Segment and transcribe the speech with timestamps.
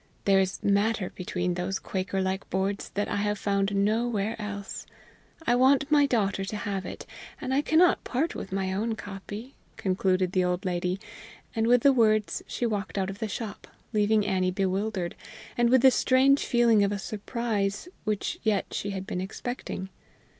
[0.25, 4.87] There is matter between those Quaker like boards that I have found nowhere else.
[5.45, 7.05] I want my daughter to have it,
[7.39, 10.99] and I cannot part with my own copy," concluded the old lady,
[11.55, 15.13] and with the words she walked out of the shop, leaving Annie bewildered,
[15.55, 19.89] and with the strange feeling of a surprise, which yet she had been expecting.